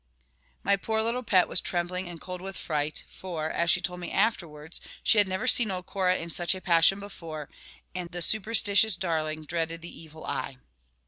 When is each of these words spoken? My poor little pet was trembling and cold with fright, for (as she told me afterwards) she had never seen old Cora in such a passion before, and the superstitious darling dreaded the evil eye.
My 0.63 0.77
poor 0.77 1.03
little 1.03 1.21
pet 1.21 1.47
was 1.47 1.61
trembling 1.61 2.09
and 2.09 2.19
cold 2.19 2.41
with 2.41 2.57
fright, 2.57 3.03
for 3.07 3.51
(as 3.51 3.69
she 3.69 3.81
told 3.81 3.99
me 3.99 4.09
afterwards) 4.11 4.81
she 5.03 5.19
had 5.19 5.27
never 5.27 5.45
seen 5.45 5.69
old 5.69 5.85
Cora 5.85 6.15
in 6.15 6.31
such 6.31 6.55
a 6.55 6.59
passion 6.61 6.99
before, 6.99 7.49
and 7.93 8.09
the 8.09 8.23
superstitious 8.23 8.95
darling 8.95 9.43
dreaded 9.43 9.83
the 9.83 10.01
evil 10.01 10.25
eye. 10.25 10.57